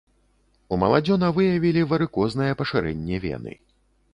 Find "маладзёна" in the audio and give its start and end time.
0.83-1.29